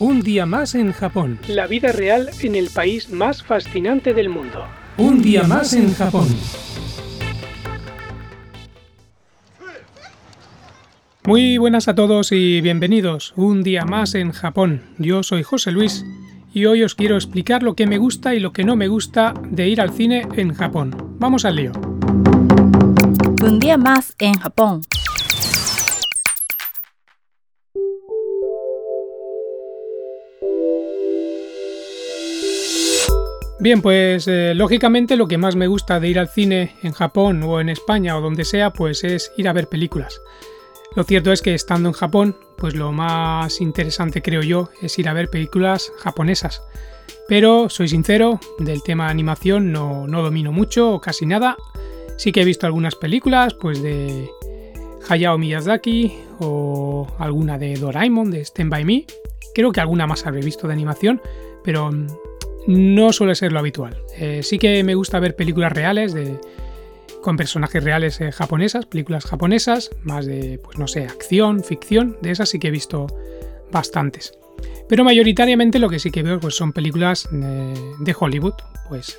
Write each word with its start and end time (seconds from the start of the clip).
Un 0.00 0.22
día 0.22 0.44
más 0.44 0.74
en 0.74 0.92
Japón. 0.92 1.38
La 1.46 1.68
vida 1.68 1.92
real 1.92 2.28
en 2.40 2.56
el 2.56 2.68
país 2.68 3.10
más 3.10 3.44
fascinante 3.44 4.12
del 4.12 4.28
mundo. 4.28 4.66
Un 4.96 5.22
día 5.22 5.44
más 5.44 5.72
en 5.72 5.94
Japón. 5.94 6.26
Muy 11.24 11.58
buenas 11.58 11.86
a 11.86 11.94
todos 11.94 12.32
y 12.32 12.60
bienvenidos. 12.60 13.34
Un 13.36 13.62
día 13.62 13.84
más 13.84 14.16
en 14.16 14.32
Japón. 14.32 14.82
Yo 14.98 15.22
soy 15.22 15.44
José 15.44 15.70
Luis 15.70 16.04
y 16.52 16.66
hoy 16.66 16.82
os 16.82 16.96
quiero 16.96 17.14
explicar 17.14 17.62
lo 17.62 17.76
que 17.76 17.86
me 17.86 17.98
gusta 17.98 18.34
y 18.34 18.40
lo 18.40 18.52
que 18.52 18.64
no 18.64 18.74
me 18.74 18.88
gusta 18.88 19.32
de 19.48 19.68
ir 19.68 19.80
al 19.80 19.92
cine 19.92 20.26
en 20.34 20.54
Japón. 20.54 21.14
Vamos 21.20 21.44
al 21.44 21.54
lío. 21.54 21.70
Un 23.44 23.60
día 23.60 23.78
más 23.78 24.16
en 24.18 24.34
Japón. 24.34 24.82
Bien, 33.64 33.80
pues 33.80 34.28
eh, 34.28 34.52
lógicamente 34.54 35.16
lo 35.16 35.26
que 35.26 35.38
más 35.38 35.56
me 35.56 35.68
gusta 35.68 35.98
de 35.98 36.08
ir 36.08 36.18
al 36.18 36.28
cine 36.28 36.76
en 36.82 36.92
Japón 36.92 37.42
o 37.44 37.62
en 37.62 37.70
España 37.70 38.14
o 38.14 38.20
donde 38.20 38.44
sea, 38.44 38.74
pues 38.74 39.02
es 39.04 39.32
ir 39.38 39.48
a 39.48 39.54
ver 39.54 39.70
películas. 39.70 40.20
Lo 40.94 41.02
cierto 41.02 41.32
es 41.32 41.40
que 41.40 41.54
estando 41.54 41.88
en 41.88 41.94
Japón, 41.94 42.36
pues 42.58 42.74
lo 42.74 42.92
más 42.92 43.62
interesante 43.62 44.20
creo 44.20 44.42
yo 44.42 44.68
es 44.82 44.98
ir 44.98 45.08
a 45.08 45.14
ver 45.14 45.30
películas 45.30 45.94
japonesas. 45.96 46.62
Pero 47.26 47.70
soy 47.70 47.88
sincero, 47.88 48.38
del 48.58 48.82
tema 48.82 49.08
animación 49.08 49.72
no, 49.72 50.06
no 50.06 50.20
domino 50.20 50.52
mucho 50.52 50.92
o 50.92 51.00
casi 51.00 51.24
nada. 51.24 51.56
Sí 52.18 52.32
que 52.32 52.42
he 52.42 52.44
visto 52.44 52.66
algunas 52.66 52.96
películas, 52.96 53.54
pues 53.54 53.80
de 53.80 54.28
Hayao 55.08 55.38
Miyazaki 55.38 56.12
o 56.38 57.06
alguna 57.18 57.56
de 57.56 57.76
Doraemon, 57.76 58.30
de 58.30 58.42
Stand 58.42 58.70
By 58.70 58.84
Me. 58.84 59.06
Creo 59.54 59.72
que 59.72 59.80
alguna 59.80 60.06
más 60.06 60.26
habré 60.26 60.42
visto 60.42 60.66
de 60.66 60.74
animación, 60.74 61.22
pero 61.64 61.90
no 62.66 63.12
suele 63.12 63.34
ser 63.34 63.52
lo 63.52 63.58
habitual. 63.58 63.96
Eh, 64.16 64.42
sí 64.42 64.58
que 64.58 64.82
me 64.84 64.94
gusta 64.94 65.20
ver 65.20 65.36
películas 65.36 65.72
reales 65.72 66.12
de, 66.12 66.38
con 67.22 67.36
personajes 67.36 67.82
reales 67.82 68.20
eh, 68.20 68.32
japonesas, 68.32 68.86
películas 68.86 69.24
japonesas, 69.24 69.90
más 70.02 70.26
de, 70.26 70.58
pues 70.62 70.78
no 70.78 70.88
sé, 70.88 71.04
acción, 71.04 71.62
ficción, 71.62 72.16
de 72.22 72.30
esas 72.30 72.48
sí 72.48 72.58
que 72.58 72.68
he 72.68 72.72
visto 72.72 73.06
bastantes. 73.70 74.32
Pero 74.88 75.04
mayoritariamente 75.04 75.78
lo 75.78 75.88
que 75.88 75.98
sí 75.98 76.10
que 76.10 76.22
veo 76.22 76.40
pues, 76.40 76.56
son 76.56 76.72
películas 76.72 77.28
eh, 77.32 77.74
de 77.98 78.16
Hollywood, 78.18 78.54
pues 78.88 79.18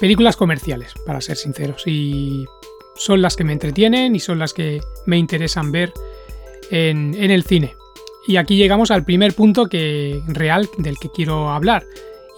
películas 0.00 0.36
comerciales, 0.36 0.94
para 1.04 1.20
ser 1.20 1.36
sinceros, 1.36 1.82
y 1.86 2.46
son 2.94 3.20
las 3.20 3.36
que 3.36 3.44
me 3.44 3.52
entretienen 3.52 4.14
y 4.14 4.20
son 4.20 4.38
las 4.38 4.54
que 4.54 4.80
me 5.06 5.18
interesan 5.18 5.72
ver 5.72 5.92
en, 6.70 7.14
en 7.14 7.30
el 7.30 7.42
cine. 7.42 7.74
Y 8.26 8.36
aquí 8.36 8.56
llegamos 8.56 8.90
al 8.90 9.04
primer 9.04 9.34
punto 9.34 9.68
que, 9.68 10.22
real 10.26 10.68
del 10.76 10.98
que 10.98 11.10
quiero 11.10 11.50
hablar, 11.50 11.86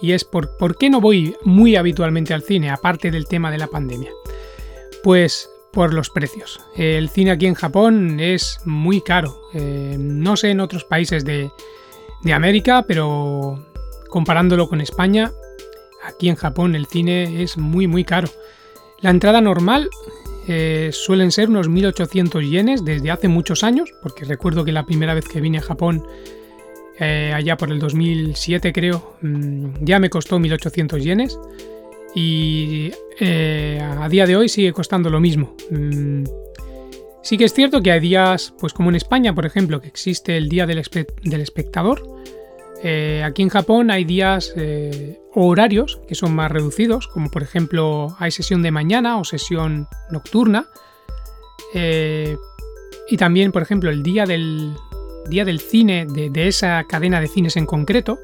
y 0.01 0.13
es 0.13 0.23
por, 0.23 0.57
por 0.57 0.77
qué 0.77 0.89
no 0.89 1.01
voy 1.01 1.35
muy 1.43 1.75
habitualmente 1.75 2.33
al 2.33 2.43
cine, 2.43 2.69
aparte 2.69 3.11
del 3.11 3.27
tema 3.27 3.51
de 3.51 3.57
la 3.57 3.67
pandemia. 3.67 4.11
Pues 5.03 5.49
por 5.71 5.93
los 5.93 6.09
precios. 6.09 6.59
El 6.75 7.09
cine 7.09 7.31
aquí 7.31 7.45
en 7.45 7.53
Japón 7.53 8.19
es 8.19 8.59
muy 8.65 9.01
caro. 9.01 9.41
Eh, 9.53 9.95
no 9.99 10.35
sé 10.35 10.51
en 10.51 10.59
otros 10.59 10.83
países 10.83 11.23
de, 11.25 11.51
de, 12.23 12.33
América, 12.33 12.83
pero 12.87 13.65
comparándolo 14.09 14.67
con 14.67 14.81
España, 14.81 15.31
aquí 16.03 16.29
en 16.29 16.35
Japón 16.35 16.75
el 16.75 16.87
cine 16.87 17.41
es 17.41 17.57
muy 17.57 17.87
muy 17.87 18.03
caro. 18.03 18.29
La 18.99 19.09
entrada 19.09 19.41
normal 19.41 19.89
eh, 20.47 20.89
suelen 20.91 21.31
ser 21.31 21.49
unos 21.49 21.69
1800 21.69 22.49
yenes 22.49 22.83
desde 22.83 23.11
hace 23.11 23.27
muchos 23.27 23.63
años, 23.63 23.89
porque 24.01 24.25
recuerdo 24.25 24.65
que 24.65 24.71
la 24.71 24.85
primera 24.85 25.13
vez 25.13 25.27
que 25.27 25.41
vine 25.41 25.59
a 25.59 25.61
Japón 25.61 26.03
eh, 26.99 27.31
allá 27.33 27.57
por 27.57 27.71
el 27.71 27.79
2007 27.79 28.73
creo, 28.73 29.15
mm, 29.21 29.83
ya 29.83 29.99
me 29.99 30.09
costó 30.09 30.37
1800 30.39 31.03
yenes 31.03 31.39
y 32.13 32.91
eh, 33.19 33.79
a 33.81 34.07
día 34.09 34.25
de 34.25 34.35
hoy 34.35 34.49
sigue 34.49 34.73
costando 34.73 35.09
lo 35.09 35.19
mismo. 35.19 35.55
Mm, 35.69 36.25
sí 37.23 37.37
que 37.37 37.45
es 37.45 37.53
cierto 37.53 37.81
que 37.81 37.91
hay 37.91 37.99
días, 37.99 38.53
pues 38.59 38.73
como 38.73 38.89
en 38.89 38.95
España, 38.95 39.33
por 39.33 39.45
ejemplo, 39.45 39.81
que 39.81 39.87
existe 39.87 40.37
el 40.37 40.49
Día 40.49 40.65
del, 40.65 40.79
Espectador, 40.79 42.03
eh, 42.83 43.23
aquí 43.23 43.41
en 43.41 43.49
Japón 43.49 43.91
hay 43.91 44.05
días 44.05 44.53
o 45.33 45.47
horarios 45.47 45.99
que 46.07 46.15
son 46.15 46.35
más 46.35 46.51
reducidos, 46.51 47.07
como 47.07 47.29
por 47.29 47.43
ejemplo 47.43 48.15
hay 48.19 48.31
sesión 48.31 48.61
de 48.61 48.71
mañana 48.71 49.17
o 49.17 49.23
sesión 49.23 49.87
nocturna. 50.09 50.69
y 51.73 53.17
también, 53.17 53.51
por 53.51 53.61
ejemplo, 53.61 53.89
el 53.89 54.03
día 54.03 54.25
del, 54.25 54.73
día 55.29 55.45
del 55.45 55.59
cine 55.59 56.05
de, 56.05 56.47
esa 56.47 56.83
cadena 56.85 57.19
de 57.19 57.27
cines 57.27 57.57
en 57.57 57.65
concreto. 57.65 58.19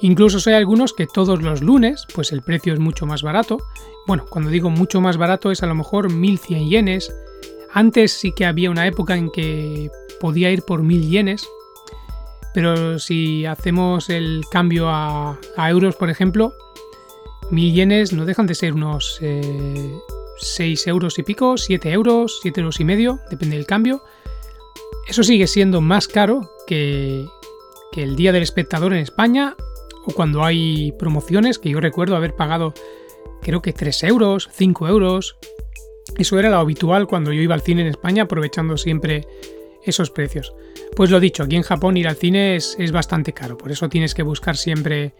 Incluso 0.00 0.38
hay 0.48 0.56
algunos 0.56 0.92
que 0.92 1.06
todos 1.06 1.42
los 1.42 1.60
lunes, 1.60 2.06
pues 2.14 2.32
el 2.32 2.42
precio 2.42 2.72
es 2.72 2.78
mucho 2.78 3.06
más 3.06 3.22
barato. 3.22 3.58
Bueno, 4.06 4.24
cuando 4.28 4.50
digo 4.50 4.70
mucho 4.70 5.00
más 5.00 5.16
barato 5.16 5.50
es 5.50 5.62
a 5.62 5.66
lo 5.66 5.74
mejor 5.74 6.12
1100 6.12 6.68
yenes. 6.68 7.14
Antes 7.72 8.12
sí 8.12 8.32
que 8.32 8.46
había 8.46 8.70
una 8.70 8.86
época 8.86 9.16
en 9.16 9.30
que 9.30 9.90
podía 10.20 10.50
ir 10.50 10.62
por 10.62 10.82
1000 10.82 11.10
yenes. 11.10 11.48
Pero 12.54 12.98
si 12.98 13.46
hacemos 13.46 14.10
el 14.10 14.42
cambio 14.50 14.88
a, 14.88 15.38
euros, 15.68 15.96
por 15.96 16.10
ejemplo, 16.10 16.52
1000 17.50 17.74
yenes 17.74 18.12
no 18.12 18.24
dejan 18.24 18.46
de 18.46 18.54
ser 18.54 18.74
unos 18.74 19.18
6 19.20 19.22
eh, 19.22 20.90
euros 20.90 21.18
y 21.18 21.22
pico, 21.22 21.56
7 21.56 21.90
euros, 21.92 22.38
7 22.42 22.60
euros 22.60 22.80
y 22.80 22.84
medio, 22.84 23.20
depende 23.30 23.56
del 23.56 23.66
cambio. 23.66 24.02
Eso 25.06 25.22
sigue 25.22 25.46
siendo 25.46 25.80
más 25.80 26.08
caro 26.08 26.50
que, 26.66 27.26
el 27.96 28.14
Día 28.14 28.30
del 28.30 28.44
Espectador 28.44 28.92
en 28.92 29.00
España 29.00 29.56
o 30.06 30.12
cuando 30.12 30.44
hay 30.44 30.92
promociones 31.00 31.58
que 31.58 31.70
yo 31.70 31.80
recuerdo 31.80 32.14
haber 32.14 32.36
pagado 32.36 32.72
creo 33.42 33.60
que 33.60 33.72
3 33.72 34.04
euros, 34.04 34.48
5 34.52 34.86
euros. 34.86 35.36
Eso 36.16 36.38
era 36.38 36.48
lo 36.48 36.58
habitual 36.58 37.08
cuando 37.08 37.32
yo 37.32 37.42
iba 37.42 37.54
al 37.54 37.62
cine 37.62 37.80
en 37.82 37.88
España 37.88 38.22
aprovechando 38.24 38.76
siempre 38.76 39.26
esos 39.84 40.10
precios. 40.10 40.54
Pues 40.96 41.10
lo 41.10 41.20
dicho, 41.20 41.42
aquí 41.42 41.56
en 41.56 41.62
Japón 41.62 41.96
ir 41.96 42.08
al 42.08 42.16
cine 42.16 42.56
es, 42.56 42.92
bastante 42.92 43.32
caro, 43.32 43.56
por 43.56 43.70
eso 43.70 43.88
tienes 43.88 44.14
que 44.14 44.22
buscar 44.22 44.56
siempre 44.56 45.14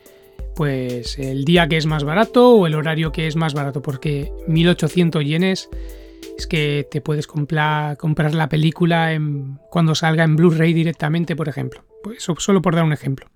pues 0.55 1.19
el 1.19 1.45
día 1.45 1.69
que 1.69 1.77
es 1.77 1.87
más 1.87 2.05
barato 2.05 2.51
o 2.51 2.67
el 2.67 2.75
horario 2.75 3.13
que 3.13 3.27
es 3.27 3.37
más 3.37 3.55
barato, 3.55 3.83
porque 3.83 4.33
1800 4.47 5.25
yenes 5.25 5.69
es 6.37 6.47
que 6.47 6.87
te 6.91 7.01
puedes 7.01 7.27
comprar, 7.27 7.97
comprar 7.97 8.35
la 8.35 8.49
película 8.49 9.17
cuando 9.71 9.95
salga 9.95 10.25
en 10.25 10.37
Blu-ray 10.37 10.73
directamente, 10.73 11.37
por 11.37 11.49
ejemplo. 11.49 11.85
Pues 12.03 12.23
solo 12.23 12.63
por 12.63 12.75
dar 12.75 12.85
un 12.85 12.93
ejemplo. 12.93 13.27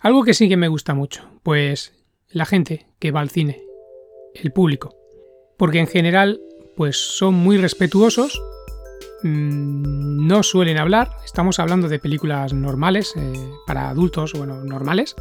Algo 0.00 0.24
que 0.24 0.34
sí 0.34 0.48
que 0.48 0.56
me 0.56 0.68
gusta 0.68 0.94
mucho, 0.94 1.28
pues 1.42 1.92
la 2.28 2.46
gente 2.46 2.86
que 2.98 3.10
va 3.10 3.20
al 3.20 3.30
cine, 3.30 3.62
el 4.34 4.52
público. 4.52 4.96
Porque 5.56 5.78
en 5.78 5.86
general, 5.86 6.40
pues 6.76 6.96
son 6.96 7.34
muy 7.34 7.58
respetuosos, 7.58 8.40
mm, 9.22 10.26
no 10.26 10.42
suelen 10.42 10.78
hablar, 10.78 11.16
estamos 11.24 11.58
hablando 11.58 11.88
de 11.88 11.98
películas 11.98 12.52
normales, 12.52 13.14
eh, 13.16 13.32
para 13.66 13.88
adultos, 13.88 14.32
bueno, 14.32 14.64
normales, 14.64 15.16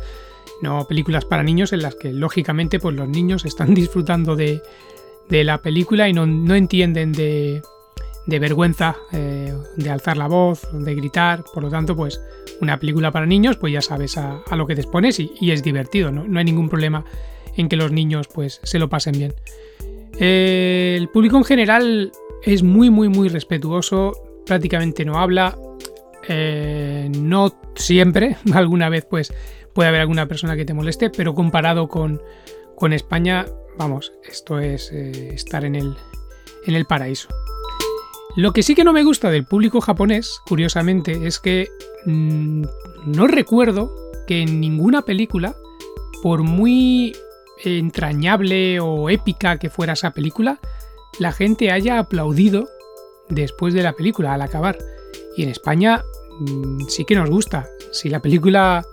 no 0.61 0.85
películas 0.87 1.25
para 1.25 1.43
niños 1.43 1.73
en 1.73 1.81
las 1.81 1.95
que 1.95 2.11
lógicamente 2.13 2.79
pues 2.79 2.95
los 2.95 3.07
niños 3.07 3.45
están 3.45 3.73
disfrutando 3.75 4.35
de, 4.35 4.61
de 5.29 5.43
la 5.43 5.61
película 5.61 6.09
y 6.09 6.13
no, 6.13 6.23
entienden 6.55 7.13
de, 7.13 7.61
vergüenza, 8.25 8.97
eh, 9.11 9.53
de 9.77 9.89
alzar 9.89 10.17
la 10.17 10.27
voz, 10.27 10.67
de 10.73 10.95
gritar. 10.95 11.43
Por 11.53 11.63
lo 11.63 11.69
tanto, 11.69 11.95
pues 11.95 12.19
una 12.61 12.79
película 12.79 13.11
para 13.11 13.25
niños, 13.25 13.57
pues 13.57 13.71
ya 13.71 13.81
sabes 13.81 14.17
a, 14.17 14.43
lo 14.55 14.67
que 14.67 14.75
te 14.75 14.81
expones 14.81 15.19
y, 15.19 15.51
es 15.51 15.63
divertido, 15.63 16.11
¿no? 16.11 16.37
hay 16.37 16.45
ningún 16.45 16.67
problema 16.67 17.05
en 17.55 17.69
que 17.69 17.75
los 17.75 17.91
niños 17.91 18.27
pues 18.27 18.59
se 18.63 18.79
lo 18.79 18.89
pasen 18.89 19.13
bien. 19.13 19.33
Eh, 20.19 20.95
el 20.99 21.07
público 21.09 21.37
en 21.37 21.43
general 21.43 22.11
es 22.43 22.63
muy, 22.63 22.89
muy, 22.89 23.09
muy 23.09 23.29
respetuoso, 23.29 24.13
prácticamente 24.45 25.05
no 25.05 25.19
habla. 25.19 25.57
Eh, 26.27 27.09
no 27.17 27.53
siempre, 27.75 28.37
alguna 28.53 28.89
vez 28.89 29.05
pues 29.09 29.33
puede 29.73 29.89
haber 29.89 30.01
alguna 30.01 30.27
persona 30.27 30.55
que 30.55 30.65
te 30.65 30.73
moleste, 30.73 31.09
pero 31.09 31.33
comparado 31.33 31.87
con, 31.87 32.21
con 32.75 32.93
España 32.93 33.45
vamos, 33.79 34.11
esto 34.29 34.59
es 34.59 34.91
eh, 34.91 35.33
estar 35.33 35.63
en 35.63 35.73
el, 35.73 35.95
en 36.65 36.75
el 36.75 36.85
paraíso. 36.85 37.29
Lo 38.35 38.51
que 38.51 38.61
sí 38.61 38.75
que 38.75 38.83
no 38.83 38.93
me 38.93 39.03
gusta 39.03 39.31
del 39.31 39.45
público 39.45 39.81
japonés, 39.81 40.39
curiosamente, 40.45 41.25
es 41.25 41.39
que 41.39 41.69
mm, 42.05 42.63
no 43.05 43.27
recuerdo 43.27 43.91
que 44.27 44.41
en 44.41 44.59
ninguna 44.59 45.01
película, 45.03 45.55
por 46.21 46.43
muy 46.43 47.15
entrañable 47.63 48.79
o 48.79 49.09
épica 49.09 49.57
que 49.57 49.69
fuera 49.69 49.93
esa 49.93 50.11
película, 50.11 50.59
la 51.19 51.31
gente 51.31 51.71
haya 51.71 51.99
aplaudido 51.99 52.67
después 53.29 53.73
de 53.73 53.83
la 53.83 53.93
película, 53.93 54.33
al 54.33 54.41
acabar. 54.41 54.77
Y 55.35 55.43
en 55.43 55.49
España 55.49 56.03
mm, 56.39 56.87
sí 56.87 57.05
que 57.05 57.15
nos 57.15 57.29
gusta. 57.29 57.69
Si 57.91 58.09
la 58.09 58.21
película 58.21 58.83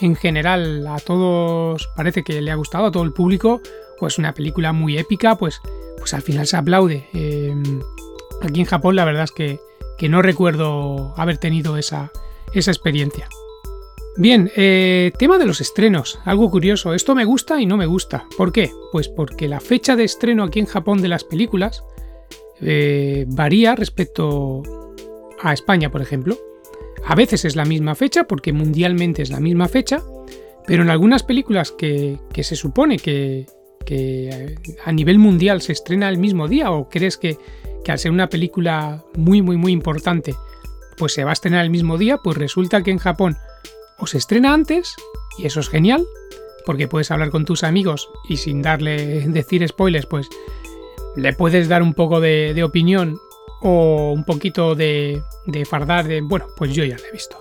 en 0.00 0.16
general 0.16 0.86
a 0.86 0.98
todos 0.98 1.88
parece 1.96 2.22
que 2.22 2.40
le 2.40 2.50
ha 2.50 2.56
gustado, 2.56 2.86
a 2.86 2.90
todo 2.90 3.02
el 3.02 3.12
público, 3.12 3.60
pues 3.98 4.18
una 4.18 4.34
película 4.34 4.72
muy 4.72 4.98
épica, 4.98 5.36
pues, 5.36 5.60
pues 5.98 6.14
al 6.14 6.22
final 6.22 6.46
se 6.46 6.56
aplaude. 6.56 7.08
Em, 7.12 7.80
aquí 8.42 8.60
en 8.60 8.66
Japón 8.66 8.96
la 8.96 9.04
verdad 9.04 9.24
es 9.24 9.32
que, 9.32 9.60
no 10.08 10.22
recuerdo 10.22 11.12
haber 11.18 11.36
tenido 11.36 11.76
esa, 11.76 12.10
esa 12.54 12.70
experiencia. 12.70 13.28
Bien, 14.20 14.50
eh, 14.54 15.12
tema 15.18 15.38
de 15.38 15.46
los 15.46 15.62
estrenos, 15.62 16.18
algo 16.26 16.50
curioso, 16.50 16.92
esto 16.92 17.14
me 17.14 17.24
gusta 17.24 17.58
y 17.58 17.64
no 17.64 17.78
me 17.78 17.86
gusta. 17.86 18.26
¿Por 18.36 18.52
qué? 18.52 18.70
Pues 18.92 19.08
porque 19.08 19.48
la 19.48 19.60
fecha 19.60 19.96
de 19.96 20.04
estreno 20.04 20.44
aquí 20.44 20.58
en 20.58 20.66
Japón 20.66 21.00
de 21.00 21.08
las 21.08 21.24
películas 21.24 21.82
eh, 22.60 23.24
varía 23.28 23.74
respecto 23.74 24.62
a 25.40 25.54
España, 25.54 25.90
por 25.90 26.02
ejemplo. 26.02 26.36
A 27.06 27.14
veces 27.14 27.46
es 27.46 27.56
la 27.56 27.64
misma 27.64 27.94
fecha, 27.94 28.24
porque 28.24 28.52
mundialmente 28.52 29.22
es 29.22 29.30
la 29.30 29.40
misma 29.40 29.68
fecha, 29.68 30.02
pero 30.66 30.82
en 30.82 30.90
algunas 30.90 31.22
películas 31.22 31.72
que, 31.72 32.18
se 32.42 32.56
supone 32.56 32.98
que, 32.98 33.46
que, 33.86 34.54
a 34.84 34.92
nivel 34.92 35.18
mundial 35.18 35.62
se 35.62 35.72
estrena 35.72 36.10
el 36.10 36.18
mismo 36.18 36.46
día, 36.46 36.72
o 36.72 36.90
crees 36.90 37.16
que, 37.16 37.38
que 37.82 37.90
al 37.90 37.98
ser 37.98 38.12
una 38.12 38.28
película 38.28 39.02
muy, 39.16 39.40
muy, 39.40 39.56
muy 39.56 39.72
importante, 39.72 40.34
pues 40.98 41.14
se 41.14 41.24
va 41.24 41.30
a 41.30 41.32
estrenar 41.32 41.64
el 41.64 41.70
mismo 41.70 41.96
día, 41.96 42.18
pues 42.18 42.36
resulta 42.36 42.82
que 42.82 42.90
en 42.90 42.98
Japón 42.98 43.38
o 44.00 44.06
se 44.06 44.18
estrena 44.18 44.52
antes, 44.52 44.96
y 45.38 45.46
eso 45.46 45.60
es 45.60 45.68
genial, 45.68 46.06
porque 46.66 46.88
puedes 46.88 47.10
hablar 47.10 47.30
con 47.30 47.44
tus 47.44 47.64
amigos 47.64 48.10
y 48.28 48.36
sin 48.36 48.62
darle 48.62 49.20
decir 49.28 49.66
spoilers, 49.66 50.06
pues 50.06 50.28
le 51.16 51.32
puedes 51.32 51.68
dar 51.68 51.82
un 51.82 51.94
poco 51.94 52.20
de, 52.20 52.62
opinión 52.62 53.18
o 53.62 54.12
un 54.12 54.24
poquito 54.24 54.74
de, 54.74 55.22
de 55.46 55.64
fardar 55.64 56.06
de, 56.06 56.20
bueno, 56.20 56.46
pues 56.56 56.72
yo 56.72 56.84
ya 56.84 56.96
la 56.96 57.08
he 57.08 57.12
visto. 57.12 57.36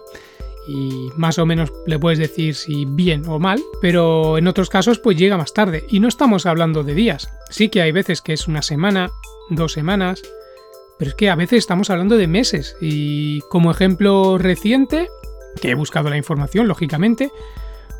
Y 0.67 1.09
más 1.15 1.39
o 1.39 1.45
menos 1.45 1.71
le 1.88 1.97
puedes 1.97 2.19
decir 2.19 2.53
si 2.53 2.85
bien 2.85 3.27
o 3.27 3.39
mal, 3.39 3.59
pero 3.81 4.38
en 4.38 4.47
otros 4.47 4.69
casos 4.69 5.00
pues 5.00 5.17
llega 5.17 5.38
más 5.38 5.53
tarde. 5.53 5.85
Y 5.89 6.00
no 6.00 6.07
estamos 6.07 6.45
hablando 6.45 6.83
de 6.83 6.94
días. 6.94 7.29
Sí 7.50 7.69
que 7.69 7.81
hay 7.81 7.91
veces 7.91 8.21
que 8.21 8.33
es 8.33 8.47
una 8.47 8.61
semana, 8.61 9.09
dos 9.50 9.73
semanas, 9.73 10.21
pero 11.00 11.09
es 11.09 11.15
que 11.15 11.29
a 11.29 11.35
veces 11.35 11.59
estamos 11.59 11.89
hablando 11.89 12.17
de 12.17 12.27
meses. 12.27 12.75
Y 12.81 13.39
como 13.50 13.71
ejemplo 13.71 14.38
reciente, 14.38 15.09
que 15.61 15.71
he 15.71 15.75
buscado 15.75 16.09
la 16.09 16.17
información, 16.17 16.67
lógicamente, 16.67 17.31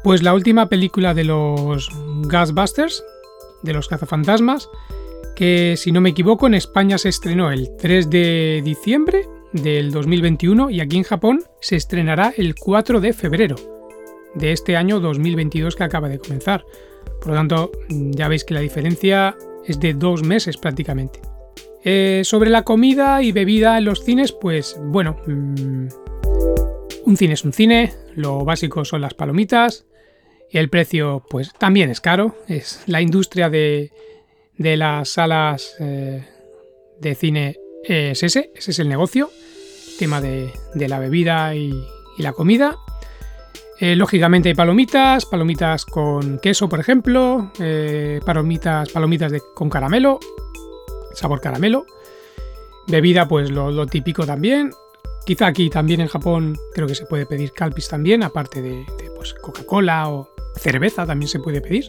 pues 0.04 0.24
la 0.24 0.34
última 0.34 0.70
película 0.70 1.14
de 1.14 1.26
los 1.26 1.90
Ghostbusters, 2.24 3.04
de 3.64 3.74
los 3.74 3.88
cazafantasmas, 3.88 4.70
que 5.36 5.76
si 5.78 5.92
no 5.92 6.02
me 6.02 6.10
equivoco 6.10 6.48
en 6.48 6.54
España 6.54 6.98
se 6.98 7.10
estrenó 7.10 7.52
el 7.52 7.70
3 7.78 8.10
de 8.10 8.62
diciembre 8.64 9.28
del 9.54 9.92
2021 9.92 10.70
y 10.70 10.82
aquí 10.82 10.98
en 10.98 11.04
Japón 11.04 11.44
se 11.60 11.76
estrenará 11.76 12.34
el 12.36 12.56
4 12.56 13.02
de 13.02 13.14
febrero 13.14 13.56
de 14.36 14.52
este 14.52 14.76
año 14.76 15.00
2022 15.00 15.76
que 15.76 15.84
acaba 15.84 16.10
de 16.10 16.20
comenzar. 16.20 16.66
Por 17.20 17.30
lo 17.30 17.34
tanto, 17.36 17.72
ya 17.90 18.28
veis 18.28 18.44
que 18.44 18.54
la 18.54 18.60
diferencia 18.60 19.36
es 19.66 19.80
de 19.80 19.94
dos 19.94 20.24
meses 20.24 20.58
prácticamente. 20.58 21.20
Eh, 21.84 22.22
sobre 22.26 22.50
la 22.50 22.64
comida 22.64 23.24
y 23.24 23.32
bebida 23.32 23.78
en 23.78 23.86
los 23.86 24.04
cines, 24.04 24.32
pues 24.34 24.78
bueno, 24.84 25.16
mm, 25.26 25.88
un 27.06 27.18
cine 27.18 27.34
es 27.34 27.44
un 27.44 27.54
cine, 27.54 27.94
lo 28.16 28.46
básico 28.46 28.86
son 28.86 29.02
las 29.02 29.14
palomitas 29.14 29.86
y 30.52 30.58
el 30.58 30.70
precio 30.70 31.24
pues 31.30 31.54
también 31.54 31.90
es 31.90 32.02
caro, 32.02 32.36
es 32.48 32.84
la 32.88 33.02
industria 33.02 33.50
de, 33.50 33.92
de 34.58 34.78
las 34.78 35.10
salas 35.10 35.76
eh, 35.80 36.24
de 37.00 37.16
cine 37.16 37.58
es 37.84 38.24
ese, 38.24 38.52
ese 38.56 38.72
es 38.72 38.80
el 38.80 38.90
negocio, 38.90 39.30
tema 39.98 40.22
de, 40.22 40.52
la 40.76 41.00
bebida 41.00 41.56
y, 41.56 41.72
la 42.18 42.34
comida. 42.34 42.76
Eh, 43.80 43.96
lógicamente 43.96 44.50
hay 44.50 44.56
palomitas, 44.56 45.26
palomitas 45.26 45.86
con 45.86 46.38
queso, 46.40 46.68
por 46.68 46.82
ejemplo, 46.82 47.54
eh, 47.60 48.20
palomitas, 48.26 48.90
palomitas 48.90 49.32
de, 49.32 49.42
con 49.56 49.70
caramelo, 49.70 50.20
sabor 51.14 51.40
caramelo. 51.40 51.86
Bebida, 52.88 53.28
pues 53.28 53.52
lo, 53.52 53.86
típico 53.88 54.26
también. 54.26 54.72
Quizá 55.26 55.48
aquí 55.48 55.70
también 55.70 56.02
en 56.02 56.08
Japón 56.08 56.58
creo 56.74 56.88
que 56.88 56.96
se 56.96 57.06
puede 57.06 57.26
pedir 57.26 57.52
calpis 57.52 57.88
también, 57.88 58.24
aparte 58.24 58.62
de, 58.62 58.86
pues, 59.16 59.34
Coca-Cola 59.34 60.10
o 60.10 60.30
cerveza 60.56 61.06
también 61.06 61.30
se 61.30 61.40
puede 61.40 61.62
pedir. 61.62 61.86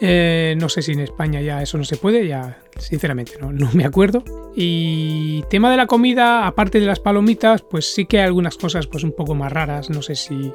Eh, 0.00 0.56
no 0.58 0.68
sé 0.68 0.82
si 0.82 0.92
en 0.92 1.00
España 1.00 1.40
ya 1.40 1.62
eso 1.62 1.78
no 1.78 1.84
se 1.84 1.96
puede, 1.96 2.26
ya 2.26 2.62
sinceramente 2.78 3.34
no, 3.40 3.70
me 3.72 3.84
acuerdo. 3.84 4.24
Y 4.54 5.42
tema 5.48 5.70
de 5.70 5.76
la 5.76 5.86
comida, 5.86 6.46
aparte 6.46 6.80
de 6.80 6.86
las 6.86 7.00
palomitas, 7.00 7.62
pues 7.62 7.92
sí 7.92 8.06
que 8.06 8.18
hay 8.18 8.26
algunas 8.26 8.56
cosas 8.56 8.86
pues 8.86 9.04
un 9.04 9.12
poco 9.12 9.34
más 9.34 9.52
raras. 9.52 9.90
No 9.90 10.02
sé 10.02 10.14
si 10.16 10.52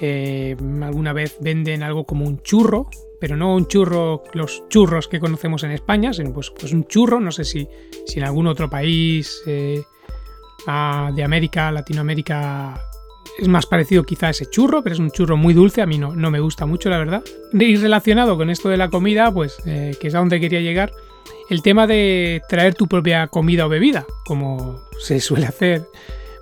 eh, 0.00 0.56
alguna 0.82 1.12
vez 1.12 1.36
venden 1.40 1.82
algo 1.82 2.04
como 2.04 2.26
un 2.26 2.42
churro, 2.42 2.88
pero 3.18 3.36
no 3.36 3.54
un 3.54 3.66
churro, 3.66 4.22
los 4.34 4.66
churros 4.68 5.08
que 5.08 5.20
conocemos 5.20 5.62
en 5.64 5.72
España, 5.72 6.12
sino 6.12 6.32
pues, 6.32 6.50
pues 6.50 6.72
un 6.72 6.84
churro, 6.86 7.20
no 7.20 7.32
sé 7.32 7.44
si, 7.44 7.68
si 8.06 8.18
en 8.18 8.24
algún 8.24 8.46
otro 8.46 8.70
país 8.70 9.42
eh, 9.46 9.82
de 10.66 11.24
América, 11.24 11.70
Latinoamérica, 11.72 12.80
es 13.38 13.48
más 13.48 13.66
parecido 13.66 14.04
quizá 14.04 14.28
a 14.28 14.30
ese 14.30 14.46
churro, 14.46 14.82
pero 14.82 14.94
es 14.94 15.00
un 15.00 15.10
churro 15.10 15.36
muy 15.36 15.54
dulce, 15.54 15.82
a 15.82 15.86
mí 15.86 15.98
no, 15.98 16.14
no 16.14 16.30
me 16.30 16.40
gusta 16.40 16.66
mucho, 16.66 16.90
la 16.90 16.98
verdad. 16.98 17.22
Y 17.52 17.76
relacionado 17.76 18.36
con 18.36 18.50
esto 18.50 18.68
de 18.68 18.76
la 18.76 18.90
comida, 18.90 19.32
pues 19.32 19.58
eh, 19.66 19.96
que 20.00 20.08
es 20.08 20.14
a 20.14 20.18
donde 20.18 20.40
quería 20.40 20.60
llegar, 20.60 20.92
el 21.48 21.62
tema 21.62 21.86
de 21.86 22.42
traer 22.48 22.74
tu 22.74 22.86
propia 22.86 23.26
comida 23.26 23.66
o 23.66 23.68
bebida, 23.68 24.06
como 24.24 24.82
se 24.98 25.20
suele 25.20 25.46
hacer 25.46 25.82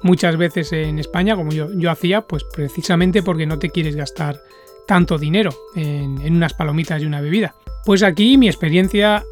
muchas 0.02 0.36
veces 0.36 0.72
en 0.72 0.98
España, 0.98 1.36
como 1.36 1.50
yo, 1.50 1.68
yo 1.72 1.90
hacía, 1.90 2.22
pues 2.22 2.44
precisamente 2.44 3.22
porque 3.22 3.46
no 3.46 3.58
te 3.58 3.70
quieres 3.70 3.96
gastar 3.96 4.42
tanto 4.86 5.18
dinero 5.18 5.50
en, 5.74 6.20
unas 6.34 6.54
palomitas 6.54 7.02
y 7.02 7.06
una 7.06 7.20
bebida. 7.20 7.54
Pues 7.84 8.02
aquí 8.02 8.38
mi 8.38 8.48
experiencia 8.48 9.24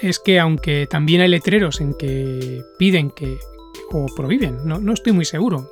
es 0.00 0.18
que 0.18 0.40
aunque 0.40 0.86
también 0.88 1.20
hay 1.20 1.28
letreros 1.28 1.80
en 1.80 1.94
que 1.94 2.62
piden 2.78 3.10
que 3.10 3.38
o 3.92 4.06
prohíben, 4.14 4.58
no, 4.64 4.80
no 4.80 4.92
estoy 4.92 5.12
muy 5.12 5.24
seguro. 5.24 5.70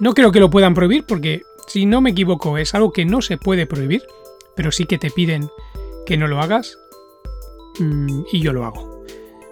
No 0.00 0.14
creo 0.14 0.32
que 0.32 0.40
lo 0.40 0.50
puedan 0.50 0.74
prohibir 0.74 1.04
porque 1.04 1.42
si 1.66 1.86
no 1.86 2.00
me 2.00 2.10
equivoco 2.10 2.58
es 2.58 2.74
algo 2.74 2.92
que 2.92 3.04
no 3.04 3.20
se 3.20 3.36
puede 3.36 3.66
prohibir, 3.66 4.02
pero 4.54 4.70
sí 4.70 4.86
que 4.86 4.98
te 4.98 5.10
piden 5.10 5.50
que 6.06 6.16
no 6.16 6.28
lo 6.28 6.40
hagas 6.40 6.78
mm, 7.78 8.22
y 8.32 8.40
yo 8.40 8.52
lo 8.52 8.64
hago. 8.64 9.04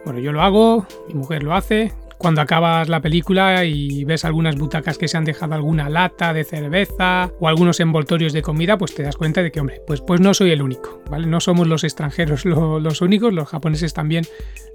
Bueno, 0.05 0.21
yo 0.21 0.33
lo 0.33 0.43
hago, 0.43 0.87
mi 1.09 1.15
mujer 1.15 1.43
lo 1.43 1.55
hace, 1.55 1.93
cuando 2.19 2.41
acabas 2.41 2.89
la 2.89 3.01
película 3.01 3.65
y 3.65 4.05
ves 4.05 4.25
algunas 4.25 4.57
butacas 4.57 4.99
que 4.99 5.09
se 5.09 5.17
han 5.17 5.25
dejado 5.25 5.55
alguna 5.55 5.89
lata 5.89 6.33
de 6.33 6.45
cerveza 6.45 7.31
o 7.41 7.49
algunos 7.49 7.81
envoltorios 7.81 8.33
de 8.33 8.43
comida, 8.43 8.79
pues 8.79 8.95
te 8.95 9.03
das 9.03 9.17
cuenta 9.17 9.43
de 9.43 9.51
que, 9.51 9.61
hombre, 9.61 9.81
pues, 9.87 10.01
pues 10.01 10.21
no 10.21 10.35
soy 10.35 10.51
el 10.51 10.63
único, 10.63 11.03
¿vale? 11.11 11.27
No 11.27 11.41
somos 11.41 11.67
los 11.67 11.85
extranjeros 11.85 12.45
los 12.45 13.01
únicos, 13.01 13.33
los 13.33 13.49
japoneses 13.49 13.95
también, 13.95 14.25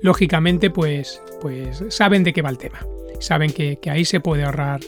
lógicamente, 0.02 0.70
pues, 0.70 1.22
pues 1.42 1.84
saben 1.90 2.24
de 2.24 2.34
qué 2.34 2.42
va 2.42 2.50
el 2.50 2.58
tema. 2.58 2.86
Saben 3.20 3.52
que, 3.52 3.80
ahí 3.90 4.06
se 4.06 4.20
puede 4.20 4.44
ahorrar, 4.44 4.80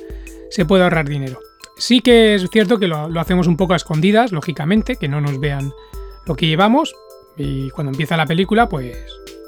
se 0.50 0.66
puede 0.66 0.84
ahorrar 0.84 1.08
dinero. 1.08 1.40
Sí 1.78 2.02
que 2.02 2.36
es 2.36 2.48
cierto 2.52 2.80
que 2.80 2.88
lo, 2.88 3.10
lo 3.10 3.20
hacemos 3.20 3.48
un 3.48 3.58
poco 3.58 3.74
a 3.74 3.78
escondidas, 3.78 4.32
lógicamente, 4.32 4.98
que 4.98 5.08
no 5.08 5.20
nos 5.20 5.40
vean 5.40 5.72
lo 6.28 6.36
que 6.36 6.48
llevamos 6.48 6.94
y 7.38 7.70
cuando 7.72 7.92
empieza 7.92 8.18
la 8.18 8.26
película, 8.26 8.70
pues 8.70 8.98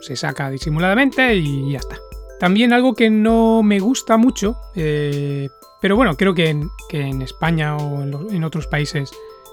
se 0.02 0.16
saca 0.16 0.50
disimuladamente 0.50 1.36
y 1.36 1.72
ya 1.72 1.80
está. 1.80 1.98
También 2.44 2.74
algo 2.74 2.94
que 2.94 3.10
no 3.10 3.64
me 3.64 3.80
gusta 3.80 4.18
mucho, 4.18 4.58
eh, 4.76 5.48
pero 5.80 5.96
bueno, 5.96 6.18
creo 6.18 6.36
que 6.36 6.50
en, 6.50 7.22
España 7.22 7.78
o 7.78 8.04
en, 8.04 8.44
otros 8.44 8.68
países 8.68 9.12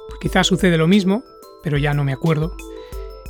pues 0.09 0.19
quizás 0.21 0.49
sucede 0.49 0.77
lo 0.77 0.89
mismo, 0.89 1.23
pero 1.63 1.79
ya 1.79 1.95
no 1.95 2.03
me 2.03 2.13
acuerdo, 2.13 2.57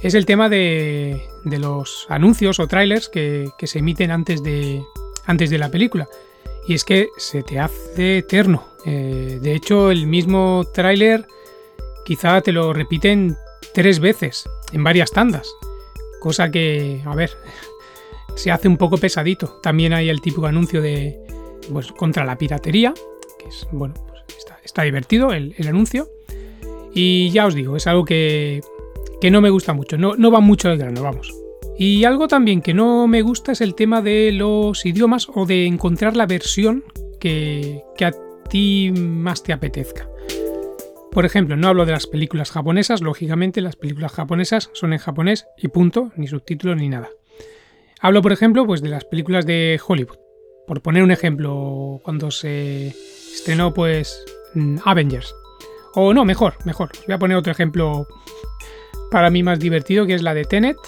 es 0.00 0.14
el 0.14 0.24
tema 0.24 0.48
de, 0.48 1.28
los 1.44 2.06
anuncios 2.08 2.58
o 2.58 2.68
trailers 2.68 3.10
que, 3.10 3.52
se 3.62 3.80
emiten 3.80 4.10
antes 4.12 4.42
de, 4.42 4.82
antes 5.26 5.50
de 5.50 5.58
la 5.58 5.70
película. 5.70 6.08
Y 6.66 6.72
es 6.72 6.82
que 6.86 7.08
se 7.18 7.42
te 7.42 7.60
hace 7.60 8.16
eterno. 8.16 8.64
Eh, 8.86 9.40
de 9.42 9.54
hecho, 9.54 9.90
el 9.90 10.06
mismo 10.06 10.64
tráiler 10.72 11.26
quizá 12.06 12.40
te 12.40 12.52
lo 12.52 12.72
repiten 12.72 13.36
tres 13.74 14.00
veces 14.00 14.48
en 14.72 14.82
varias 14.82 15.10
tandas. 15.10 15.52
Cosa 16.18 16.50
que, 16.50 17.02
a 17.04 17.14
ver, 17.14 17.36
se 18.40 18.50
hace 18.50 18.68
un 18.68 18.78
poco 18.78 18.96
pesadito. 18.96 19.60
También 19.62 19.92
hay 19.92 20.08
el 20.08 20.22
típico 20.22 20.46
anuncio 20.46 20.80
de 20.80 21.20
pues, 21.70 21.92
contra 21.92 22.24
la 22.24 22.38
piratería, 22.38 22.94
que 23.38 23.48
es, 23.48 23.68
bueno, 23.70 23.94
pues 24.08 24.22
está, 24.64 24.82
divertido 24.82 25.32
el, 25.32 25.54
anuncio. 25.68 26.08
Y 26.94 27.30
ya 27.30 27.46
os 27.46 27.54
digo, 27.54 27.76
es 27.76 27.86
algo 27.86 28.04
que, 28.04 28.62
que 29.20 29.30
no 29.30 29.42
me 29.42 29.50
gusta 29.50 29.74
mucho, 29.74 29.98
no, 29.98 30.16
no 30.16 30.30
va 30.30 30.40
mucho 30.40 30.68
al 30.70 30.78
grano, 30.78 31.02
vamos. 31.02 31.34
Y 31.78 32.04
algo 32.04 32.28
también 32.28 32.62
que 32.62 32.74
no 32.74 33.06
me 33.06 33.22
gusta 33.22 33.52
es 33.52 33.60
el 33.60 33.74
tema 33.74 34.00
de 34.00 34.32
los 34.32 34.84
idiomas 34.86 35.28
o 35.32 35.44
de 35.44 35.66
encontrar 35.66 36.16
la 36.16 36.26
versión 36.26 36.84
que, 37.20 37.82
que 37.96 38.06
a 38.06 38.12
ti 38.48 38.90
más 38.96 39.42
te 39.42 39.52
apetezca. 39.52 40.08
Por 41.12 41.26
ejemplo, 41.26 41.56
no 41.56 41.68
hablo 41.68 41.84
de 41.84 41.92
las 41.92 42.06
películas 42.06 42.50
japonesas, 42.50 43.02
lógicamente 43.02 43.60
las 43.60 43.76
películas 43.76 44.12
japonesas 44.12 44.70
son 44.72 44.92
en 44.92 44.98
japonés 44.98 45.46
y 45.58 45.68
punto, 45.68 46.12
ni 46.16 46.26
subtítulos 46.26 46.76
ni 46.76 46.88
nada. 46.88 47.10
Hablo, 48.02 48.22
por 48.22 48.32
ejemplo, 48.32 48.66
pues 48.66 48.80
de 48.80 48.88
las 48.88 49.04
películas 49.04 49.44
de 49.44 49.78
Hollywood. 49.86 50.16
Por 50.66 50.80
poner 50.80 51.02
un 51.02 51.10
ejemplo, 51.10 52.00
cuando 52.02 52.30
se 52.30 52.88
estrenó 52.88 53.74
pues 53.74 54.24
mm, 54.54 54.78
Avengers. 54.84 55.34
O 55.94 56.14
no, 56.14 56.24
mejor, 56.24 56.54
mejor. 56.64 56.90
Voy 57.06 57.14
a 57.14 57.18
poner 57.18 57.36
otro 57.36 57.52
ejemplo 57.52 58.06
para 59.10 59.28
mí 59.28 59.42
más 59.42 59.58
divertido, 59.58 60.06
que 60.06 60.14
es 60.14 60.22
la 60.22 60.32
de 60.32 60.44
Tenet. 60.44 60.78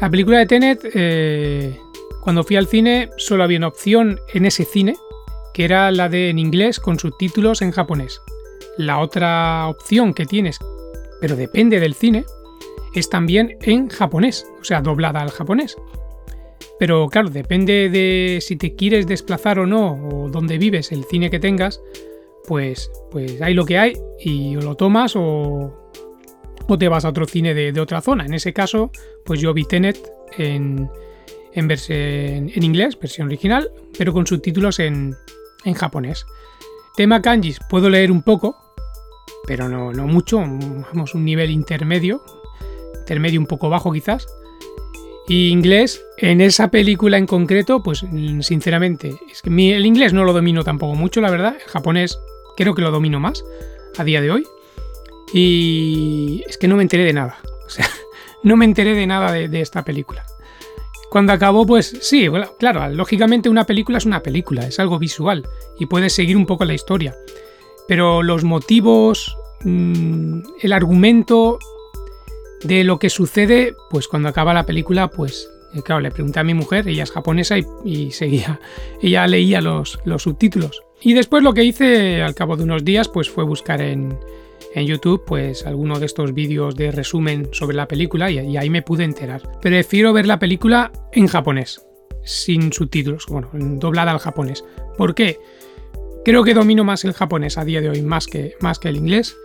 La 0.00 0.10
película 0.10 0.38
de 0.38 0.46
Tenet, 0.46 0.80
eh, 0.94 1.78
cuando 2.20 2.42
fui 2.42 2.56
al 2.56 2.66
cine, 2.66 3.10
solo 3.16 3.44
había 3.44 3.58
una 3.58 3.68
opción 3.68 4.18
en 4.32 4.44
ese 4.44 4.64
cine, 4.64 4.96
que 5.52 5.64
era 5.64 5.92
la 5.92 6.08
de 6.08 6.30
en 6.30 6.40
inglés 6.40 6.80
con 6.80 6.98
subtítulos 6.98 7.62
en 7.62 7.70
japonés. 7.70 8.20
La 8.76 8.98
otra 8.98 9.68
opción 9.68 10.14
que 10.14 10.26
tienes, 10.26 10.58
pero 11.20 11.36
depende 11.36 11.78
del 11.78 11.94
cine, 11.94 12.24
es 12.92 13.08
también 13.08 13.56
en 13.60 13.88
japonés, 13.88 14.46
o 14.60 14.64
sea, 14.64 14.80
doblada 14.80 15.20
al 15.20 15.30
japonés. 15.30 15.76
Pero 16.84 17.08
claro, 17.08 17.30
depende 17.30 17.88
de 17.88 18.40
si 18.42 18.56
te 18.56 18.74
quieres 18.74 19.06
desplazar 19.06 19.58
o 19.58 19.64
no, 19.64 19.94
o 20.06 20.28
dónde 20.28 20.58
vives, 20.58 20.92
el 20.92 21.04
cine 21.04 21.30
que 21.30 21.40
tengas, 21.40 21.80
pues, 22.46 22.90
pues 23.10 23.40
hay 23.40 23.54
lo 23.54 23.64
que 23.64 23.78
hay 23.78 23.94
y 24.20 24.56
lo 24.56 24.74
tomas 24.74 25.16
o, 25.16 25.90
o 26.68 26.78
te 26.78 26.88
vas 26.88 27.06
a 27.06 27.08
otro 27.08 27.24
cine 27.24 27.54
de, 27.54 27.80
otra 27.80 28.02
zona. 28.02 28.26
En 28.26 28.34
ese 28.34 28.52
caso, 28.52 28.90
pues 29.24 29.40
yo 29.40 29.54
vi 29.54 29.64
Tenet 29.64 29.98
en, 30.36 30.90
en, 31.54 31.70
en 31.70 32.62
inglés, 32.62 32.98
versión 33.00 33.28
original, 33.28 33.70
pero 33.96 34.12
con 34.12 34.26
subtítulos 34.26 34.78
en, 34.78 35.16
en 35.64 35.72
japonés. 35.72 36.26
Tema 36.98 37.22
kanjis, 37.22 37.60
puedo 37.70 37.88
leer 37.88 38.12
un 38.12 38.20
poco, 38.20 38.58
pero 39.46 39.70
no, 39.70 39.90
no 39.90 40.06
mucho, 40.06 40.36
vamos, 40.36 41.14
un 41.14 41.24
nivel 41.24 41.50
intermedio, 41.50 42.22
intermedio 42.98 43.40
un 43.40 43.46
poco 43.46 43.70
bajo 43.70 43.90
quizás. 43.90 44.26
Y 45.26 45.48
inglés, 45.48 46.04
en 46.18 46.40
esa 46.40 46.70
película 46.70 47.16
en 47.16 47.26
concreto, 47.26 47.82
pues 47.82 48.04
sinceramente, 48.40 49.18
es 49.30 49.40
que 49.40 49.48
el 49.48 49.86
inglés 49.86 50.12
no 50.12 50.24
lo 50.24 50.32
domino 50.34 50.64
tampoco 50.64 50.94
mucho, 50.94 51.20
la 51.20 51.30
verdad. 51.30 51.56
El 51.58 51.70
japonés 51.70 52.18
creo 52.56 52.74
que 52.74 52.82
lo 52.82 52.90
domino 52.90 53.20
más 53.20 53.42
a 53.96 54.04
día 54.04 54.20
de 54.20 54.30
hoy. 54.30 54.46
Y 55.32 56.44
es 56.46 56.58
que 56.58 56.68
no 56.68 56.76
me 56.76 56.82
enteré 56.82 57.04
de 57.04 57.12
nada. 57.12 57.38
O 57.66 57.70
sea, 57.70 57.88
no 58.42 58.58
me 58.58 58.66
enteré 58.66 58.94
de 58.94 59.06
nada 59.06 59.32
de, 59.32 59.60
esta 59.62 59.82
película. 59.84 60.26
Cuando 61.10 61.32
acabó, 61.32 61.64
pues 61.64 61.96
sí, 62.02 62.28
claro, 62.58 62.86
lógicamente 62.90 63.48
una 63.48 63.64
película 63.64 63.96
es 63.96 64.04
una 64.04 64.22
película, 64.22 64.66
es 64.66 64.78
algo 64.78 64.98
visual 64.98 65.48
y 65.78 65.86
puedes 65.86 66.12
seguir 66.12 66.36
un 66.36 66.44
poco 66.44 66.66
la 66.66 66.74
historia. 66.74 67.16
Pero 67.88 68.22
los 68.22 68.44
motivos, 68.44 69.34
mm, 69.62 70.40
el 70.60 70.72
argumento 70.74 71.58
de 72.64 72.84
lo 72.84 72.98
que 72.98 73.10
sucede, 73.10 73.74
pues 73.90 74.08
cuando 74.08 74.28
acaba 74.28 74.54
la 74.54 74.66
película, 74.66 75.08
pues 75.08 75.48
eh, 75.74 75.82
claro, 75.82 76.00
le 76.00 76.10
pregunté 76.10 76.40
a 76.40 76.44
mi 76.44 76.54
mujer, 76.54 76.88
ella 76.88 77.02
es 77.02 77.10
japonesa 77.10 77.56
y, 77.58 78.10
seguía, 78.10 78.60
ella 79.02 79.26
leía 79.26 79.60
los, 79.60 79.98
los, 80.04 80.22
subtítulos. 80.22 80.82
Y 81.00 81.14
después 81.14 81.42
lo 81.42 81.52
que 81.52 81.64
hice 81.64 82.22
al 82.22 82.34
cabo 82.34 82.56
de 82.56 82.64
unos 82.64 82.84
días, 82.84 83.08
pues 83.08 83.28
fue 83.28 83.44
buscar 83.44 83.80
en, 83.80 84.18
en 84.74 84.86
YouTube, 84.86 85.24
pues 85.26 85.66
alguno 85.66 85.98
de 85.98 86.06
estos 86.06 86.32
vídeos 86.32 86.76
de 86.76 86.90
resumen 86.90 87.48
sobre 87.52 87.76
la 87.76 87.86
película 87.86 88.30
y, 88.30 88.38
y 88.38 88.56
ahí 88.56 88.70
me 88.70 88.82
pude 88.82 89.04
enterar. 89.04 89.42
Prefiero 89.60 90.12
ver 90.12 90.26
la 90.26 90.38
película 90.38 90.92
en 91.12 91.26
japonés, 91.26 91.84
sin 92.24 92.72
subtítulos, 92.72 93.26
bueno, 93.28 93.50
doblada 93.52 94.12
al 94.12 94.18
japonés. 94.18 94.64
¿Por 94.96 95.14
qué? 95.14 95.38
Creo 96.24 96.42
que 96.42 96.54
domino 96.54 96.84
más 96.84 97.04
el 97.04 97.12
japonés 97.12 97.58
a 97.58 97.64
día 97.66 97.82
de 97.82 97.90
hoy, 97.90 98.00
más 98.00 98.26
que, 98.26 98.54
más 98.60 98.78
que 98.78 98.88
el 98.88 98.96
inglés. 98.96 99.36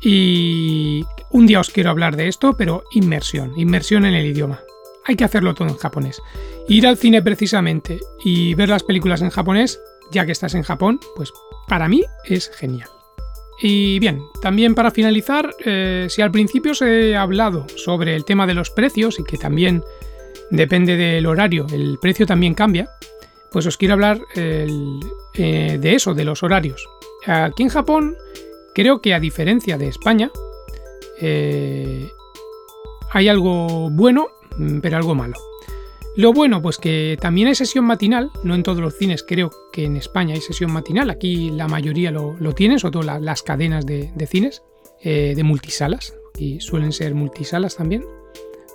Y 0.00 1.04
un 1.30 1.46
día 1.46 1.60
os 1.60 1.70
quiero 1.70 1.90
hablar 1.90 2.16
de 2.16 2.28
esto, 2.28 2.56
pero 2.56 2.84
inmersión, 2.92 3.52
inmersión 3.56 4.04
en 4.04 4.14
el 4.14 4.26
idioma. 4.26 4.60
Hay 5.04 5.16
que 5.16 5.24
hacerlo 5.24 5.54
todo 5.54 5.68
en 5.68 5.76
japonés. 5.76 6.20
Ir 6.68 6.86
al 6.86 6.98
cine 6.98 7.22
precisamente 7.22 8.00
y 8.22 8.54
ver 8.54 8.68
las 8.68 8.84
películas 8.84 9.22
en 9.22 9.30
japonés, 9.30 9.80
ya 10.12 10.26
que 10.26 10.32
estás 10.32 10.54
en 10.54 10.62
Japón, 10.62 11.00
pues 11.16 11.32
para 11.66 11.88
mí 11.88 12.04
es 12.24 12.50
genial. 12.50 12.88
Y 13.60 13.98
bien, 13.98 14.22
también 14.40 14.74
para 14.74 14.90
finalizar, 14.90 15.50
eh, 15.64 16.06
si 16.08 16.22
al 16.22 16.30
principio 16.30 16.72
os 16.72 16.82
he 16.82 17.16
hablado 17.16 17.66
sobre 17.74 18.14
el 18.14 18.24
tema 18.24 18.46
de 18.46 18.54
los 18.54 18.70
precios 18.70 19.18
y 19.18 19.24
que 19.24 19.36
también 19.36 19.82
depende 20.50 20.96
del 20.96 21.26
horario, 21.26 21.66
el 21.72 21.98
precio 22.00 22.24
también 22.24 22.54
cambia, 22.54 22.88
pues 23.50 23.66
os 23.66 23.76
quiero 23.76 23.94
hablar 23.94 24.20
eh, 24.36 24.68
de 25.34 25.94
eso, 25.94 26.14
de 26.14 26.24
los 26.24 26.42
horarios. 26.42 26.86
Aquí 27.26 27.64
en 27.64 27.68
Japón 27.68 28.16
Creo 28.74 29.00
que 29.00 29.14
a 29.14 29.20
diferencia 29.20 29.78
de 29.78 29.88
España, 29.88 30.30
eh, 31.20 32.10
hay 33.10 33.28
algo 33.28 33.90
bueno, 33.90 34.28
mm, 34.56 34.80
pero 34.80 34.96
algo 34.96 35.14
malo. 35.14 35.34
Lo 36.16 36.32
bueno, 36.32 36.60
pues 36.60 36.78
que 36.78 37.16
también 37.20 37.48
hay 37.48 37.54
sesión 37.54 37.84
matinal, 37.84 38.30
no 38.42 38.54
en 38.54 38.64
todos 38.64 38.80
los 38.80 38.96
cines, 38.96 39.22
creo 39.22 39.50
que 39.72 39.84
en 39.84 39.96
España 39.96 40.34
hay 40.34 40.40
sesión 40.40 40.72
matinal, 40.72 41.10
aquí 41.10 41.50
la 41.50 41.68
mayoría 41.68 42.10
lo, 42.10 42.36
tienen, 42.54 42.80
sobre 42.80 42.92
todo 42.92 43.20
las 43.20 43.42
cadenas 43.42 43.86
de, 43.86 44.10
cines, 44.26 44.64
eh, 45.00 45.34
de 45.36 45.44
multisalas, 45.44 46.16
y 46.36 46.60
suelen 46.60 46.92
ser 46.92 47.14
multisalas 47.14 47.76
también. 47.76 48.04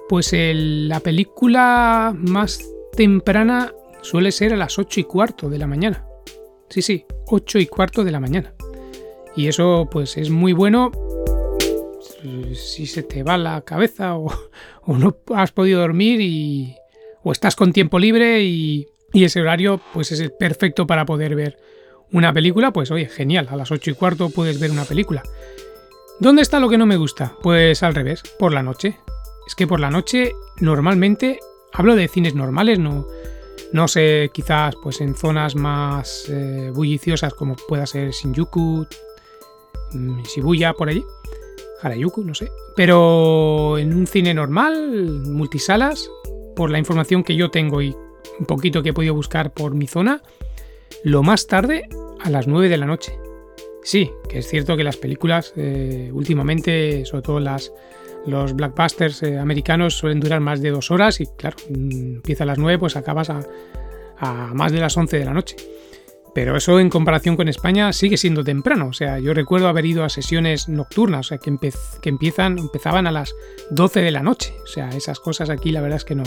Pues 0.08 0.32
la 0.34 1.02
película 1.02 2.16
más 2.16 2.64
temprana 2.96 3.74
suele 4.02 4.32
ser 4.32 4.54
a 4.54 4.58
las 4.58 4.80
8 4.80 5.02
y 5.02 5.04
cuarto 5.04 5.50
de 5.50 5.58
la 5.58 5.68
mañana. 5.68 6.06
Sí, 6.70 6.82
sí, 6.82 7.06
8 7.28 7.60
y 7.60 7.68
cuarto 7.68 8.04
de 8.04 8.12
la 8.12 8.20
mañana. 8.20 8.54
Y 9.36 9.48
eso 9.48 9.88
pues 9.92 10.18
es 10.18 10.30
muy 10.30 10.54
bueno 10.54 10.92
si 12.56 12.86
se 12.86 13.04
te 13.04 13.24
va 13.24 13.38
la 13.38 13.62
cabeza 13.62 14.16
o, 14.16 14.32
no 14.88 15.18
has 15.36 15.52
podido 15.52 15.82
dormir 15.82 16.22
y, 16.22 16.76
o 17.24 17.32
estás 17.32 17.56
con 17.56 17.74
tiempo 17.74 18.00
libre 18.00 18.42
y, 18.44 18.88
ese 19.14 19.42
horario 19.42 19.80
pues 19.94 20.12
es 20.12 20.32
perfecto 20.32 20.88
para 20.88 21.06
poder 21.06 21.36
ver 21.36 21.60
una 22.12 22.34
película, 22.34 22.74
pues 22.74 22.90
oye, 22.90 23.06
genial, 23.08 23.48
a 23.52 23.56
las 23.56 23.72
8 23.72 23.92
y 23.92 23.94
cuarto 23.94 24.32
puedes 24.32 24.60
ver 24.60 24.72
una 24.72 24.86
película. 24.86 25.22
¿Dónde 26.20 26.42
está 26.42 26.60
lo 26.60 26.68
que 26.68 26.80
no 26.80 26.88
me 26.88 26.98
gusta? 26.98 27.36
Pues 27.44 27.84
al 27.84 27.94
revés, 27.94 28.24
por 28.40 28.54
la 28.54 28.64
noche. 28.64 28.98
Es 29.46 29.54
que 29.54 29.68
por 29.68 29.80
la 29.80 29.92
noche 29.92 30.34
normalmente, 30.60 31.40
hablo 31.74 31.96
de 31.96 32.08
cines 32.08 32.34
normales, 32.34 32.80
no, 32.80 33.06
no 33.72 33.88
sé, 33.88 34.32
quizás 34.34 34.76
pues 34.82 35.00
en 35.00 35.14
zonas 35.14 35.56
más 35.56 36.28
eh, 36.30 36.72
bulliciosas 36.74 37.36
como 37.36 37.56
pueda 37.56 37.86
ser 37.86 38.10
Shinjuku, 38.10 38.88
Shibuya, 40.24 40.74
por 40.74 40.90
allí. 40.90 41.04
Harajuku, 41.82 42.24
no 42.24 42.34
sé. 42.34 42.50
Pero 42.76 43.78
en 43.78 43.94
un 43.94 44.08
cine 44.08 44.34
normal, 44.34 45.22
multisalas, 45.26 46.10
por 46.56 46.72
la 46.72 46.80
información 46.80 47.24
que 47.24 47.36
yo 47.36 47.50
tengo 47.50 47.82
y 47.82 47.96
un 48.40 48.46
poquito 48.46 48.82
que 48.82 48.90
he 48.90 48.94
podido 48.94 49.14
buscar 49.14 49.54
por 49.54 49.76
mi 49.76 49.88
zona, 49.88 50.22
lo 51.04 51.24
más 51.24 51.48
tarde 51.48 51.88
a 52.22 52.30
las 52.30 52.48
9 52.48 52.70
de 52.70 52.78
la 52.78 52.86
noche. 52.86 53.18
Sí, 53.84 54.12
que 54.30 54.40
es 54.40 54.48
cierto 54.48 54.78
que 54.78 54.84
las 54.84 54.98
películas 54.98 55.54
eh, 55.58 56.10
últimamente, 56.14 57.06
sobre 57.06 57.22
todo 57.22 57.40
las, 57.40 57.74
los 58.26 58.56
blockbusters 58.56 59.24
eh, 59.24 59.38
americanos, 59.38 59.96
suelen 59.96 60.22
durar 60.22 60.40
más 60.40 60.62
de 60.62 60.70
dos 60.70 60.90
horas 60.90 61.20
y 61.20 61.28
claro, 61.38 61.58
mm, 61.70 62.16
empieza 62.16 62.46
a 62.46 62.48
las 62.48 62.58
9, 62.58 62.80
pues 62.80 62.96
acabas 62.96 63.30
a, 63.30 63.42
a 64.18 64.54
más 64.54 64.72
de 64.72 64.80
las 64.80 64.96
11 64.96 65.20
de 65.20 65.26
la 65.26 65.34
noche. 65.34 65.58
Pero 66.34 66.58
eso 66.58 66.80
en 66.80 66.90
comparación 66.90 67.36
con 67.36 67.48
España 67.48 67.94
sigue 67.94 68.18
siendo 68.18 68.44
temprano. 68.44 68.88
O 68.88 68.94
sea, 68.94 69.20
yo 69.20 69.34
recuerdo 69.34 69.68
haber 69.68 69.86
ido 69.86 70.04
a 70.04 70.10
sesiones 70.10 70.68
nocturnas, 70.68 71.28
o 71.28 71.30
sea, 71.30 71.38
que, 71.38 71.50
empiezan, 72.10 72.58
empezaban 72.58 73.06
a 73.06 73.12
las 73.12 73.36
12 73.70 74.02
de 74.02 74.12
la 74.12 74.24
noche. 74.24 74.56
O 74.64 74.68
sea, 74.68 74.90
esas 74.90 75.20
cosas 75.20 75.50
aquí 75.50 75.72
la 75.72 75.82
verdad 75.82 75.98
es 75.98 76.06
que 76.06 76.16
no, 76.16 76.24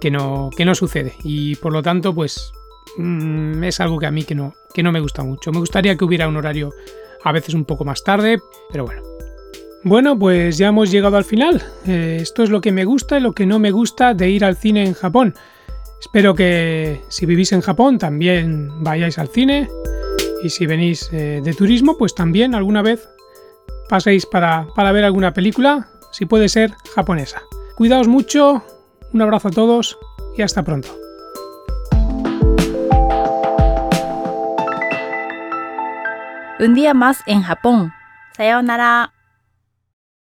que 0.00 0.10
no, 0.10 0.50
que 0.56 0.64
no 0.64 0.74
sucede. 0.74 1.14
Y 1.24 1.56
por 1.56 1.72
lo 1.72 1.82
tanto, 1.82 2.14
pues 2.14 2.52
mm, 2.96 3.64
es 3.64 3.80
algo 3.80 3.98
que 3.98 4.06
a 4.06 4.12
mí 4.12 4.22
que 4.22 4.36
no, 4.36 4.54
que 4.72 4.82
no 4.82 4.92
me 4.92 5.00
gusta 5.00 5.24
mucho. 5.24 5.50
Me 5.50 5.58
gustaría 5.58 5.96
que 5.96 6.04
hubiera 6.04 6.28
un 6.28 6.36
horario 6.36 6.70
a 7.24 7.32
veces 7.32 7.54
un 7.54 7.64
poco 7.64 7.84
más 7.84 8.04
tarde, 8.04 8.38
pero 8.70 8.84
bueno. 8.84 9.02
Bueno, 9.82 10.18
pues 10.18 10.56
ya 10.56 10.68
hemos 10.68 10.90
llegado 10.90 11.16
al 11.16 11.24
final. 11.24 11.62
Eh, 11.86 12.18
esto 12.20 12.42
es 12.42 12.48
lo 12.48 12.60
que 12.60 12.72
me 12.72 12.84
gusta 12.84 13.18
y 13.18 13.20
lo 13.20 13.32
que 13.32 13.44
no 13.44 13.58
me 13.58 13.70
gusta 13.70 14.14
de 14.14 14.30
ir 14.30 14.44
al 14.44 14.56
cine 14.56 14.84
en 14.84 14.94
Japón. 14.94 15.34
Espero 16.00 16.34
que 16.34 17.02
si 17.08 17.26
vivís 17.26 17.52
en 17.52 17.60
Japón 17.60 17.98
también 17.98 18.82
vayáis 18.82 19.18
al 19.18 19.28
cine 19.28 19.68
y 20.42 20.50
si 20.50 20.66
venís 20.66 21.08
eh, 21.12 21.40
de 21.42 21.54
turismo 21.54 21.96
pues 21.96 22.14
también 22.14 22.54
alguna 22.54 22.82
vez 22.82 23.08
paséis 23.88 24.26
para, 24.26 24.66
para 24.74 24.92
ver 24.92 25.04
alguna 25.04 25.32
película, 25.32 25.88
si 26.12 26.26
puede 26.26 26.48
ser 26.48 26.72
japonesa. 26.94 27.42
Cuidaos 27.76 28.08
mucho, 28.08 28.62
un 29.12 29.22
abrazo 29.22 29.48
a 29.48 29.52
todos 29.52 29.98
y 30.36 30.42
hasta 30.42 30.62
pronto. 30.62 30.88
Un 36.60 36.74
día 36.74 36.94
más 36.94 37.22
en 37.26 37.42
Japón. 37.42 37.92
Sayonara. 38.36 39.13